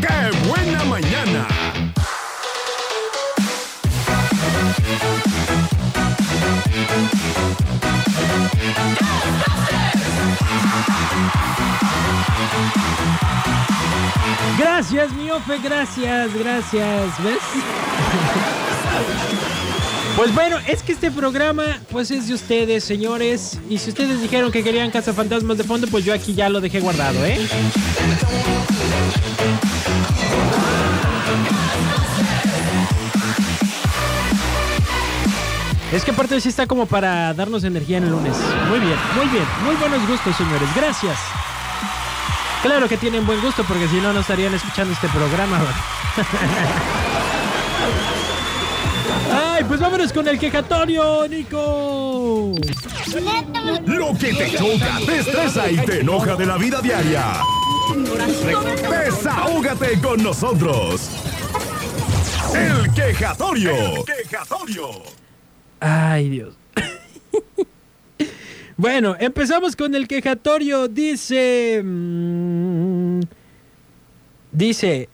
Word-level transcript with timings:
¡Qué 0.00 0.48
buena 0.48 0.84
mañana! 0.84 1.46
Gracias, 14.58 15.12
miofe, 15.12 15.58
gracias, 15.58 16.34
gracias. 16.34 17.22
¿Ves? 17.22 17.38
Pues 20.16 20.32
bueno, 20.32 20.58
es 20.68 20.82
que 20.82 20.92
este 20.92 21.10
programa 21.10 21.64
pues 21.90 22.12
es 22.12 22.28
de 22.28 22.34
ustedes, 22.34 22.84
señores. 22.84 23.58
Y 23.68 23.78
si 23.78 23.90
ustedes 23.90 24.22
dijeron 24.22 24.52
que 24.52 24.62
querían 24.62 24.92
cazafantasmas 24.92 25.58
de 25.58 25.64
fondo, 25.64 25.88
pues 25.88 26.04
yo 26.04 26.14
aquí 26.14 26.34
ya 26.34 26.48
lo 26.48 26.60
dejé 26.60 26.78
guardado, 26.78 27.24
¿eh? 27.24 27.36
Es 35.92 36.04
que 36.04 36.12
aparte 36.12 36.40
sí 36.40 36.48
está 36.48 36.66
como 36.66 36.86
para 36.86 37.34
darnos 37.34 37.64
energía 37.64 37.98
en 37.98 38.04
el 38.04 38.10
lunes. 38.10 38.36
Muy 38.68 38.78
bien, 38.78 38.96
muy 39.16 39.26
bien. 39.28 39.44
Muy 39.64 39.74
buenos 39.76 40.06
gustos, 40.08 40.36
señores. 40.36 40.68
Gracias. 40.76 41.18
Claro 42.62 42.88
que 42.88 42.96
tienen 42.96 43.26
buen 43.26 43.40
gusto 43.40 43.64
porque 43.64 43.88
si 43.88 43.96
no, 43.96 44.12
no 44.12 44.20
estarían 44.20 44.54
escuchando 44.54 44.92
este 44.92 45.08
programa. 45.08 45.60
Ay, 49.32 49.64
pues 49.64 49.80
vámonos 49.80 50.12
con 50.12 50.28
el 50.28 50.38
quejatorio, 50.38 51.26
Nico. 51.28 52.52
Lo 53.86 54.12
que 54.18 54.34
te 54.34 54.50
choca, 54.50 54.98
te 55.06 55.18
estresa 55.18 55.70
y 55.70 55.76
te 55.78 56.00
enoja 56.00 56.36
de 56.36 56.46
la 56.46 56.56
vida 56.56 56.80
diaria. 56.80 57.24
Desahógate 58.90 60.00
con 60.00 60.22
nosotros. 60.22 61.10
El 62.54 62.92
quejatorio. 62.92 63.74
El 63.74 64.04
quejatorio. 64.04 64.90
Ay, 65.80 66.28
Dios. 66.30 66.54
bueno, 68.76 69.16
empezamos 69.18 69.76
con 69.76 69.94
el 69.94 70.06
quejatorio. 70.06 70.88
Dice. 70.88 71.82
mm, 71.84 73.20
dice. 74.52 75.08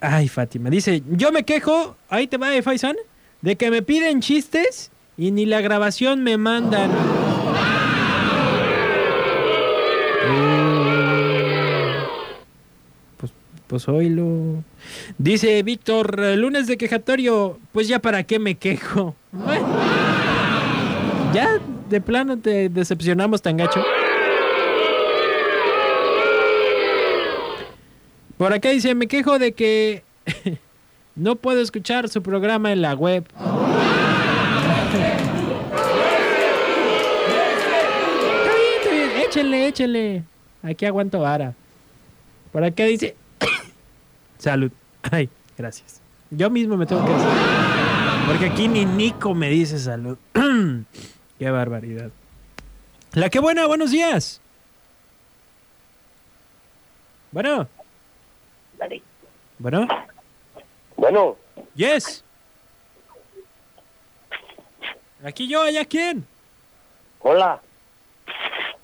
Ay, 0.00 0.28
Fátima. 0.28 0.70
Dice: 0.70 1.02
Yo 1.10 1.32
me 1.32 1.44
quejo. 1.44 1.96
Ahí 2.08 2.26
te 2.26 2.36
va, 2.36 2.54
eh, 2.54 2.62
Faisan. 2.62 2.96
De 3.42 3.56
que 3.56 3.70
me 3.70 3.82
piden 3.82 4.20
chistes 4.20 4.90
y 5.16 5.30
ni 5.30 5.44
la 5.46 5.60
grabación 5.60 6.22
me 6.22 6.36
mandan. 6.38 6.90
Mm, 10.84 12.04
Pues, 13.16 13.32
pues 13.66 13.88
oílo. 13.88 14.62
Dice 15.18 15.62
Víctor, 15.62 16.18
lunes 16.36 16.66
de 16.66 16.76
quejatorio, 16.76 17.58
pues 17.72 17.88
ya 17.88 17.98
para 18.00 18.22
qué 18.24 18.38
me 18.38 18.56
quejo. 18.56 19.14
Ya 21.34 21.58
de 21.90 22.00
plano 22.00 22.38
te 22.38 22.68
decepcionamos 22.68 23.42
tan 23.42 23.56
gacho. 23.56 23.82
Por 28.36 28.52
acá 28.52 28.70
dice, 28.70 28.94
me 28.94 29.06
quejo 29.06 29.38
de 29.38 29.52
que 29.52 30.02
no 31.14 31.36
puedo 31.36 31.60
escuchar 31.60 32.08
su 32.08 32.22
programa 32.22 32.72
en 32.72 32.82
la 32.82 32.94
web. 32.94 33.24
Échenle, 39.26 39.66
échenle. 39.66 40.22
Aquí 40.62 40.86
aguanto 40.86 41.18
vara. 41.20 41.54
Por 42.52 42.62
acá 42.62 42.84
dice, 42.84 43.16
salud. 44.38 44.70
Ay, 45.10 45.28
gracias. 45.58 46.00
Yo 46.30 46.50
mismo 46.50 46.76
me 46.76 46.86
tengo 46.86 47.04
que 47.04 47.12
decir. 47.12 47.28
Porque 48.26 48.46
aquí 48.46 48.68
ni 48.68 48.84
Nico 48.84 49.34
me 49.34 49.50
dice 49.50 49.78
salud. 49.78 50.16
Qué 51.38 51.50
barbaridad. 51.50 52.10
La 53.12 53.28
que 53.28 53.40
buena, 53.40 53.66
buenos 53.66 53.90
días. 53.90 54.40
Bueno. 57.32 57.68
Bueno. 59.58 59.86
Bueno, 60.96 61.36
Yes. 61.74 62.22
Aquí 65.24 65.48
yo, 65.48 65.62
allá 65.62 65.84
quién. 65.84 66.26
hola. 67.20 67.60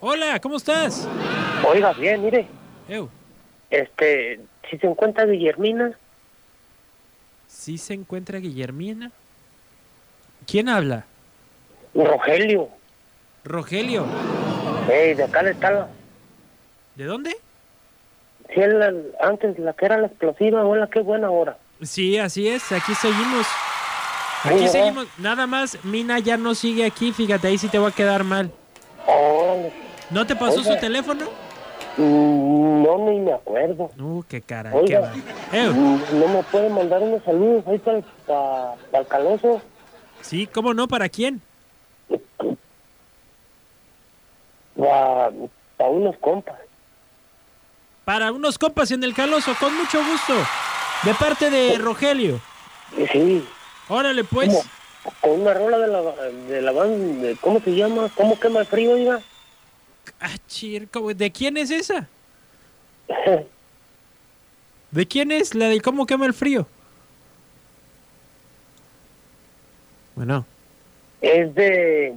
Hola, 0.00 0.40
¿cómo 0.40 0.56
estás? 0.56 1.06
Oiga, 1.66 1.92
bien, 1.92 2.22
mire. 2.22 2.46
Este, 3.70 4.40
si 4.68 4.78
se 4.78 4.86
encuentra 4.86 5.24
Guillermina, 5.24 5.96
¿sí 7.46 7.78
se 7.78 7.94
encuentra 7.94 8.38
Guillermina? 8.38 9.12
¿Quién 10.46 10.68
habla? 10.68 11.04
Rogelio. 11.94 12.68
Rogelio. 13.44 14.06
Ey, 14.90 15.14
de 15.14 15.24
acá 15.24 15.42
le 15.42 15.50
está. 15.52 15.88
¿De 16.96 17.04
dónde? 17.04 17.36
Antes 19.20 19.58
la 19.58 19.72
que 19.72 19.86
era 19.86 19.98
la 19.98 20.06
explosiva, 20.08 20.64
hola, 20.64 20.88
qué 20.88 21.00
buena 21.00 21.30
hora. 21.30 21.56
Sí, 21.80 22.18
así 22.18 22.48
es, 22.48 22.70
aquí 22.72 22.94
seguimos. 22.94 23.46
Aquí 24.44 24.68
seguimos. 24.68 25.06
Nada 25.18 25.46
más, 25.46 25.82
Mina 25.84 26.18
ya 26.18 26.36
no 26.36 26.54
sigue 26.54 26.84
aquí, 26.84 27.12
fíjate, 27.12 27.48
ahí 27.48 27.58
sí 27.58 27.68
te 27.68 27.78
va 27.78 27.88
a 27.88 27.92
quedar 27.92 28.24
mal. 28.24 28.50
¿No 30.10 30.26
te 30.26 30.36
pasó 30.36 30.60
Oiga. 30.60 30.74
su 30.74 30.80
teléfono? 30.80 31.24
Mm, 31.96 32.82
No, 32.82 32.98
ni 33.10 33.20
me 33.20 33.32
acuerdo. 33.32 33.90
Uh, 33.98 34.22
qué 34.28 34.40
cara, 34.42 34.72
Oiga. 34.74 35.12
Eu, 35.52 35.72
mm, 35.72 36.00
no 36.20 36.28
me 36.28 36.42
puede 36.44 36.68
mandar 36.68 37.00
unos 37.02 37.22
saludos 37.24 37.64
ahí 37.66 37.78
para 37.78 38.02
para 38.90 39.00
el 39.02 39.06
caloso. 39.06 39.62
sí, 40.20 40.46
¿cómo 40.46 40.74
no? 40.74 40.86
¿Para 40.88 41.08
quién? 41.08 41.40
Para, 44.76 45.30
para 45.76 45.90
unos 45.90 46.16
compas. 46.18 46.56
Para 48.04 48.32
unos 48.32 48.58
compas 48.58 48.90
en 48.90 49.04
el 49.04 49.14
caloso, 49.14 49.54
con 49.60 49.74
mucho 49.76 50.04
gusto. 50.04 50.34
De 51.04 51.14
parte 51.14 51.50
de 51.50 51.78
Rogelio. 51.78 52.40
Sí, 53.12 53.44
Órale, 53.88 54.24
pues. 54.24 54.48
¿cómo? 54.48 54.62
Con 55.20 55.40
una 55.40 55.54
rola 55.54 55.78
de 55.78 55.86
la, 55.88 56.00
de 56.48 56.62
la 56.62 56.72
banda, 56.72 57.26
de- 57.26 57.36
¿cómo 57.36 57.60
se 57.60 57.74
llama? 57.74 58.08
¿Cómo 58.14 58.38
quema 58.38 58.60
el 58.60 58.66
frío, 58.66 58.92
oiga? 58.92 59.20
Ah, 60.20 60.30
chir, 60.46 60.88
¿cómo- 60.90 61.12
¿de 61.12 61.32
quién 61.32 61.56
es 61.56 61.70
esa? 61.70 62.06
¿De 64.90 65.08
quién 65.08 65.32
es 65.32 65.54
la 65.54 65.66
de 65.68 65.80
cómo 65.80 66.06
quema 66.06 66.26
el 66.26 66.34
frío? 66.34 66.66
Bueno. 70.14 70.44
es 71.20 71.54
de... 71.54 72.14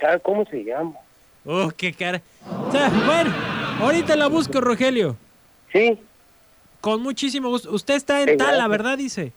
¿Sabe 0.00 0.20
cómo 0.20 0.44
se 0.46 0.64
llama? 0.64 0.94
Oh, 1.44 1.70
qué 1.76 1.92
cara. 1.92 2.20
Ya, 2.72 2.88
bueno, 2.88 3.32
ahorita 3.80 4.16
la 4.16 4.26
busco, 4.28 4.60
Rogelio. 4.60 5.16
Sí, 5.72 5.98
Con 6.80 7.02
muchísimo 7.02 7.48
gusto. 7.50 7.70
Usted 7.72 7.94
está 7.94 8.20
en 8.22 8.30
Sí, 8.30 8.36
Tala. 8.36 8.66
¿verdad? 8.68 8.96
Dice. 8.98 9.32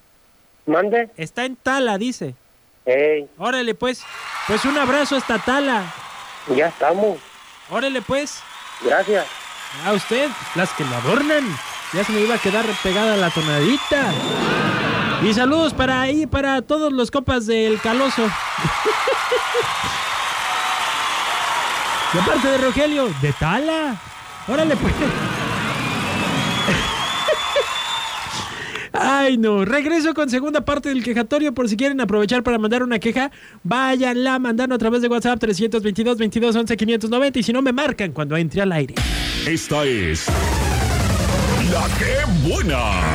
mande. 0.66 1.10
Está 1.18 1.46
en 1.46 1.56
Tala, 1.58 1.98
dice. 1.98 2.36
Ey, 2.86 3.28
Órale, 3.38 3.76
pues. 3.76 4.04
Pues 4.48 4.64
un 4.66 4.78
abrazo 4.78 5.16
hasta 5.18 5.40
Tala. 5.40 5.84
ya 6.56 6.68
estamos. 6.68 7.18
Órale, 7.70 8.02
pues. 8.02 8.42
Gracias. 8.82 9.26
A 9.86 9.94
usted, 9.94 10.30
las 10.56 10.70
que 10.74 10.84
lo 10.86 10.96
adornan. 10.96 11.44
Ya 11.94 12.04
se 12.04 12.12
me 12.12 12.22
iba 12.22 12.36
a 12.36 12.40
quedar 12.40 12.66
pegada 12.82 13.16
la 13.18 13.30
tonadita. 13.30 14.12
Y 15.24 15.34
saludos 15.34 15.74
para 15.74 16.02
ahí, 16.02 16.26
para 16.28 16.62
todos 16.62 16.92
los 16.92 17.10
copas 17.12 17.46
del 17.46 17.80
Caloso. 17.82 18.24
De 22.14 22.20
parte 22.22 22.48
de 22.48 22.58
Rogelio, 22.60 23.10
de 23.22 23.34
Tala. 23.34 23.96
Órale, 24.48 24.76
pues. 24.76 24.94
Ay, 28.94 29.38
no. 29.38 29.66
Regreso 29.66 30.14
con 30.14 30.30
segunda 30.30 30.66
parte 30.66 30.90
del 30.90 31.04
quejatorio. 31.04 31.54
Por 31.54 31.68
si 31.68 31.78
quieren 31.78 32.00
aprovechar 32.00 32.44
para 32.44 32.58
mandar 32.58 32.84
una 32.84 33.00
queja, 33.00 33.32
váyanla 33.64 34.38
mandando 34.40 34.76
a 34.76 34.78
través 34.78 35.02
de 35.02 35.08
WhatsApp 35.08 35.40
322 35.40 36.18
22 36.18 36.56
11 36.56 36.78
590. 36.78 37.40
Y 37.40 37.44
si 37.44 37.54
no, 37.54 37.62
me 37.62 37.74
marcan 37.74 38.12
cuando 38.12 38.38
entre 38.38 38.62
al 38.62 38.72
aire. 38.72 38.96
Esta 39.48 39.84
es 39.84 40.28
la 41.72 41.88
que 41.98 42.48
buena. 42.48 43.04